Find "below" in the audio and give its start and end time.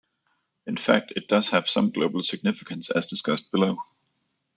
3.51-3.77